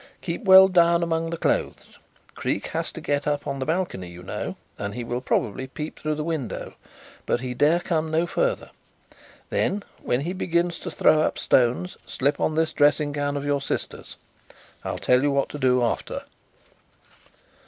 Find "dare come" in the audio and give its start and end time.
7.53-8.09